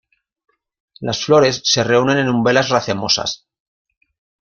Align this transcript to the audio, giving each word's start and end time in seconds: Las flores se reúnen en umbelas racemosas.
Las 0.99 1.23
flores 1.23 1.61
se 1.63 1.83
reúnen 1.83 2.17
en 2.17 2.27
umbelas 2.29 2.69
racemosas. 2.69 3.45